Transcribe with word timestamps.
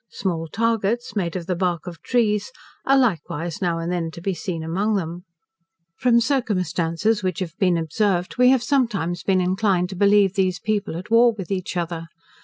Small 0.09 0.47
targets, 0.47 1.15
made 1.15 1.35
of 1.35 1.45
the 1.45 1.55
bark 1.55 1.85
of 1.85 2.01
trees, 2.01 2.51
are 2.87 2.97
likewise 2.97 3.61
now 3.61 3.77
and 3.77 3.91
then 3.91 4.09
to 4.09 4.19
be 4.19 4.33
seen 4.33 4.63
among 4.63 4.95
them. 4.95 5.25
From 5.95 6.19
circumstances 6.19 7.21
which 7.21 7.37
have 7.37 7.55
been 7.59 7.77
observed, 7.77 8.37
we 8.39 8.49
have 8.49 8.63
sometimes 8.63 9.21
been 9.21 9.39
inclined 9.41 9.89
to 9.89 9.95
believe 9.95 10.33
these 10.33 10.59
people 10.59 10.97
at 10.97 11.11
war 11.11 11.33
with 11.33 11.51
each 11.51 11.77
other. 11.77 12.07